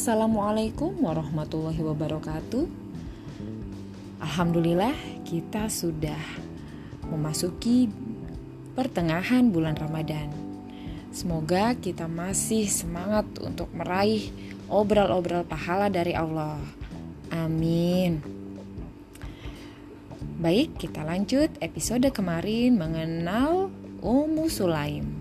Assalamualaikum 0.00 0.96
warahmatullahi 1.04 1.76
wabarakatuh. 1.84 2.64
Alhamdulillah, 4.24 4.96
kita 5.28 5.68
sudah 5.68 6.16
memasuki 7.04 7.84
pertengahan 8.72 9.52
bulan 9.52 9.76
Ramadan. 9.76 10.32
Semoga 11.12 11.76
kita 11.76 12.08
masih 12.08 12.64
semangat 12.72 13.28
untuk 13.44 13.68
meraih 13.76 14.32
obral-obral 14.72 15.44
pahala 15.44 15.92
dari 15.92 16.16
Allah. 16.16 16.56
Amin. 17.28 18.24
Baik, 20.40 20.80
kita 20.80 21.04
lanjut 21.04 21.52
episode 21.60 22.08
kemarin 22.08 22.80
mengenal 22.80 23.68
Ummu 24.00 24.48
Sulaim. 24.48 25.12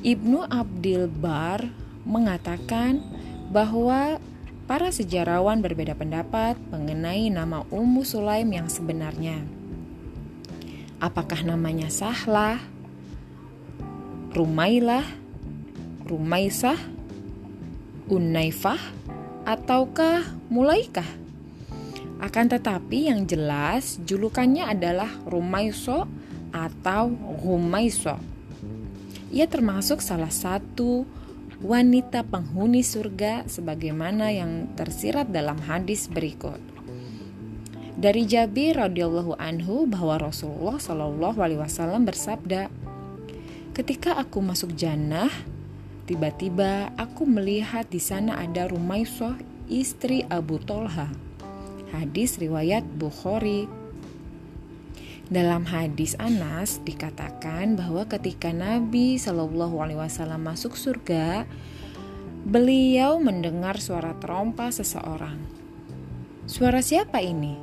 Ibnu 0.00 0.48
Abdil 0.48 1.12
Bar 1.12 1.87
mengatakan 2.06 3.02
bahwa 3.48 4.20
para 4.68 4.92
sejarawan 4.92 5.64
berbeda 5.64 5.96
pendapat 5.96 6.60
mengenai 6.68 7.32
nama 7.32 7.64
Ummu 7.72 8.04
Sulaim 8.04 8.52
yang 8.52 8.68
sebenarnya. 8.68 9.40
Apakah 11.00 11.40
namanya 11.46 11.88
Sahlah, 11.88 12.60
Rumailah, 14.34 15.06
Rumaisah, 16.04 16.76
Unaifah, 18.12 18.82
ataukah 19.48 20.26
Mulaikah? 20.52 21.06
Akan 22.18 22.50
tetapi 22.50 23.08
yang 23.08 23.24
jelas 23.24 23.96
julukannya 24.02 24.66
adalah 24.66 25.08
Rumaiso 25.24 26.04
atau 26.50 27.14
Rumaiso. 27.40 28.18
Ia 29.30 29.46
termasuk 29.46 30.02
salah 30.02 30.32
satu 30.32 31.06
wanita 31.58 32.22
penghuni 32.22 32.86
surga 32.86 33.50
sebagaimana 33.50 34.30
yang 34.30 34.70
tersirat 34.78 35.34
dalam 35.34 35.58
hadis 35.58 36.06
berikut. 36.06 36.62
Dari 37.98 38.30
Jabir 38.30 38.78
radhiyallahu 38.78 39.34
anhu 39.42 39.90
bahwa 39.90 40.30
Rasulullah 40.30 40.78
shallallahu 40.78 41.38
alaihi 41.42 41.58
wasallam 41.58 42.06
bersabda, 42.06 42.70
"Ketika 43.74 44.14
aku 44.14 44.38
masuk 44.38 44.70
jannah, 44.78 45.30
tiba-tiba 46.06 46.94
aku 46.94 47.26
melihat 47.26 47.90
di 47.90 47.98
sana 47.98 48.38
ada 48.38 48.70
Rumaisoh 48.70 49.34
istri 49.66 50.22
Abu 50.30 50.62
Tolha." 50.62 51.10
Hadis 51.90 52.38
riwayat 52.38 52.86
Bukhari 52.86 53.66
dalam 55.28 55.68
hadis 55.68 56.16
Anas 56.16 56.80
dikatakan 56.88 57.76
bahwa 57.76 58.08
ketika 58.08 58.48
Nabi 58.48 59.20
Shallallahu 59.20 59.76
Alaihi 59.76 60.00
Wasallam 60.00 60.40
masuk 60.48 60.72
surga, 60.72 61.44
beliau 62.48 63.20
mendengar 63.20 63.76
suara 63.76 64.16
trompa 64.16 64.72
seseorang. 64.72 65.36
Suara 66.48 66.80
siapa 66.80 67.20
ini? 67.20 67.60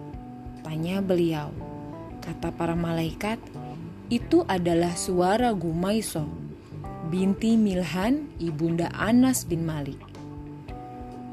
Tanya 0.62 1.02
beliau. 1.02 1.50
Kata 2.22 2.54
para 2.54 2.78
malaikat, 2.78 3.42
itu 4.14 4.46
adalah 4.46 4.94
suara 4.94 5.50
Gumaiso, 5.50 6.30
binti 7.10 7.58
Milhan, 7.58 8.30
ibunda 8.38 8.94
Anas 8.94 9.42
bin 9.42 9.66
Malik. 9.66 9.98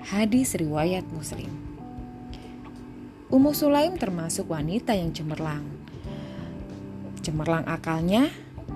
Hadis 0.08 0.56
riwayat 0.56 1.04
Muslim. 1.12 1.52
Ummu 3.28 3.52
Sulaim 3.52 4.00
termasuk 4.00 4.48
wanita 4.48 4.96
yang 4.96 5.12
cemerlang 5.12 5.82
Cemerlang 7.22 7.62
akalnya 7.70 8.28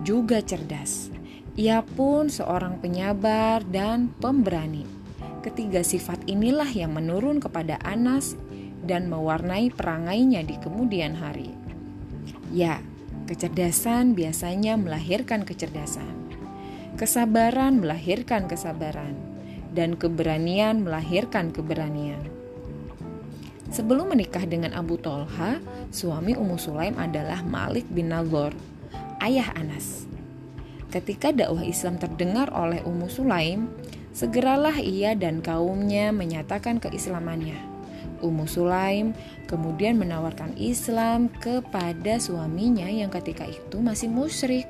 juga 0.06 0.38
cerdas. 0.38 1.10
Ia 1.58 1.82
pun 1.82 2.30
seorang 2.30 2.78
penyabar 2.78 3.66
dan 3.66 4.12
pemberani. 4.22 4.86
Ketiga 5.42 5.82
sifat 5.82 6.22
inilah 6.30 6.68
yang 6.70 6.94
menurun 6.94 7.42
kepada 7.42 7.78
Anas 7.82 8.38
dan 8.86 9.10
mewarnai 9.10 9.74
perangainya 9.74 10.46
di 10.46 10.54
kemudian 10.62 11.18
hari. 11.18 11.50
Ya, 12.54 12.78
kecerdasan 13.26 14.14
biasanya 14.14 14.78
melahirkan 14.78 15.42
kecerdasan. 15.42 16.14
Kesabaran 16.94 17.82
melahirkan 17.82 18.46
kesabaran 18.46 19.18
dan 19.74 19.98
keberanian 19.98 20.86
melahirkan 20.86 21.50
keberanian. 21.50 22.35
Sebelum 23.76 24.08
menikah 24.16 24.48
dengan 24.48 24.72
Abu 24.72 24.96
Tolha, 24.96 25.60
suami 25.92 26.32
Ummu 26.32 26.56
Sulaim 26.56 26.96
adalah 26.96 27.44
Malik 27.44 27.84
bin 27.92 28.08
Nagor, 28.08 28.56
ayah 29.20 29.52
Anas. 29.52 30.08
Ketika 30.88 31.28
dakwah 31.28 31.60
Islam 31.60 32.00
terdengar 32.00 32.48
oleh 32.56 32.80
Ummu 32.88 33.04
Sulaim, 33.12 33.68
segeralah 34.16 34.80
ia 34.80 35.12
dan 35.12 35.44
kaumnya 35.44 36.08
menyatakan 36.08 36.80
keislamannya. 36.80 37.60
Ummu 38.24 38.48
Sulaim 38.48 39.12
kemudian 39.44 40.00
menawarkan 40.00 40.56
Islam 40.56 41.28
kepada 41.28 42.16
suaminya 42.16 42.88
yang 42.88 43.12
ketika 43.12 43.44
itu 43.44 43.76
masih 43.84 44.08
musyrik. 44.08 44.64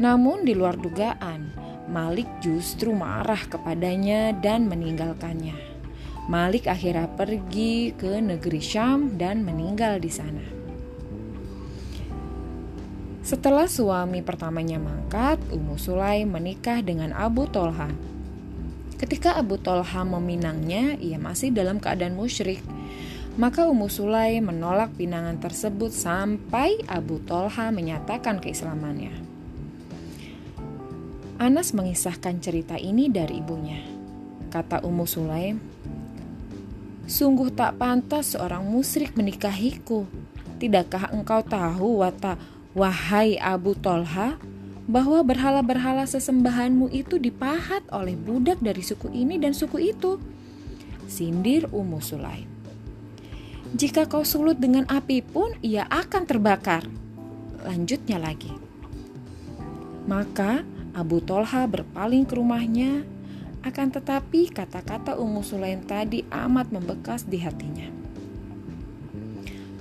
Namun 0.00 0.48
di 0.48 0.56
luar 0.56 0.80
dugaan, 0.80 1.52
Malik 1.92 2.40
justru 2.40 2.96
marah 2.96 3.44
kepadanya 3.52 4.32
dan 4.40 4.64
meninggalkannya. 4.64 5.71
Malik 6.30 6.70
akhirnya 6.70 7.10
pergi 7.10 7.90
ke 7.98 8.22
negeri 8.22 8.62
Syam 8.62 9.18
dan 9.18 9.42
meninggal 9.42 9.98
di 9.98 10.10
sana. 10.12 10.44
Setelah 13.22 13.70
suami 13.70 14.22
pertamanya 14.22 14.82
mangkat, 14.82 15.38
Ummu 15.50 15.78
Sulaim 15.78 16.34
menikah 16.34 16.82
dengan 16.82 17.14
Abu 17.14 17.46
Tolha. 17.46 17.90
Ketika 18.98 19.34
Abu 19.34 19.58
Tolha 19.58 20.02
meminangnya, 20.02 20.94
ia 20.98 21.18
masih 21.18 21.54
dalam 21.54 21.82
keadaan 21.82 22.14
musyrik. 22.14 22.62
Maka 23.34 23.66
Ummu 23.66 23.90
Sulaim 23.90 24.46
menolak 24.46 24.94
pinangan 24.98 25.42
tersebut 25.42 25.90
sampai 25.90 26.82
Abu 26.86 27.18
Tolha 27.22 27.70
menyatakan 27.74 28.38
keislamannya. 28.38 29.14
Anas 31.42 31.74
mengisahkan 31.74 32.38
cerita 32.38 32.78
ini 32.78 33.10
dari 33.10 33.42
ibunya. 33.42 33.82
Kata 34.50 34.84
Ummu 34.84 35.06
Sulaim, 35.08 35.56
Sungguh 37.12 37.52
tak 37.52 37.76
pantas 37.76 38.32
seorang 38.32 38.64
musyrik 38.64 39.12
menikahiku. 39.20 40.08
Tidakkah 40.56 41.12
engkau 41.12 41.44
tahu, 41.44 42.00
wata, 42.00 42.40
wahai 42.72 43.36
Abu 43.36 43.76
Tolha, 43.76 44.40
bahwa 44.88 45.20
berhala-berhala 45.20 46.08
sesembahanmu 46.08 46.88
itu 46.88 47.20
dipahat 47.20 47.84
oleh 47.92 48.16
budak 48.16 48.64
dari 48.64 48.80
suku 48.80 49.12
ini 49.12 49.36
dan 49.36 49.52
suku 49.52 49.92
itu? 49.92 50.16
Sindir 51.04 51.68
Ummu 51.68 52.00
Sulaim. 52.00 52.48
Jika 53.76 54.08
kau 54.08 54.24
sulut 54.24 54.56
dengan 54.56 54.88
api 54.88 55.20
pun, 55.20 55.52
ia 55.60 55.84
akan 55.92 56.24
terbakar. 56.24 56.88
Lanjutnya 57.60 58.16
lagi. 58.16 58.56
Maka 60.08 60.64
Abu 60.96 61.20
Tolha 61.20 61.68
berpaling 61.68 62.24
ke 62.24 62.40
rumahnya 62.40 63.04
akan 63.62 63.88
tetapi 63.94 64.50
kata-kata 64.50 65.14
Ummu 65.14 65.46
Sulaim 65.46 65.86
tadi 65.86 66.26
amat 66.28 66.74
membekas 66.74 67.22
di 67.22 67.38
hatinya. 67.38 67.86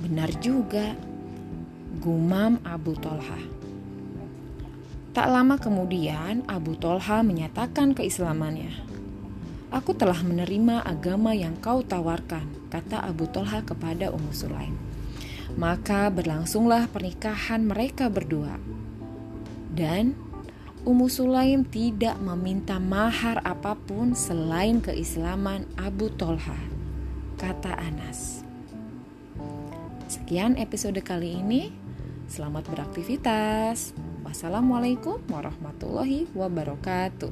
Benar 0.06 0.30
juga, 0.38 0.94
gumam 1.98 2.62
Abu 2.62 2.94
Tolha. 2.98 3.42
Tak 5.12 5.28
lama 5.28 5.58
kemudian 5.58 6.46
Abu 6.46 6.78
Tolha 6.78 7.26
menyatakan 7.26 7.98
keislamannya. 7.98 8.72
Aku 9.74 9.98
telah 9.98 10.20
menerima 10.24 10.84
agama 10.86 11.36
yang 11.36 11.58
kau 11.58 11.82
tawarkan, 11.82 12.44
kata 12.70 13.02
Abu 13.02 13.28
Tolha 13.28 13.66
kepada 13.66 14.14
Ummu 14.14 14.32
Sulaim. 14.32 14.76
Maka 15.60 16.08
berlangsunglah 16.08 16.88
pernikahan 16.88 17.68
mereka 17.68 18.08
berdua. 18.08 18.56
Dan 19.72 20.16
Ummu 20.82 21.14
Sulaim 21.14 21.62
tidak 21.62 22.18
meminta 22.18 22.82
mahar 22.82 23.38
apa 23.46 23.78
pun 23.78 24.18
selain 24.18 24.82
keislaman 24.82 25.70
Abu 25.78 26.10
Tolha, 26.10 26.58
kata 27.38 27.78
Anas. 27.78 28.42
Sekian 30.10 30.58
episode 30.58 30.98
kali 31.06 31.38
ini. 31.38 31.70
Selamat 32.26 32.66
beraktivitas. 32.74 33.94
Wassalamualaikum 34.26 35.22
warahmatullahi 35.30 36.26
wabarakatuh. 36.34 37.30